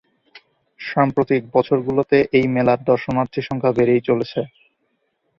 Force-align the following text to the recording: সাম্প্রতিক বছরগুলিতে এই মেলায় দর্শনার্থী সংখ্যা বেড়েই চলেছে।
সাম্প্রতিক 0.79 1.41
বছরগুলিতে 1.55 2.17
এই 2.37 2.45
মেলায় 2.55 2.81
দর্শনার্থী 2.89 3.41
সংখ্যা 3.47 3.71
বেড়েই 3.77 4.01
চলেছে। 4.09 4.39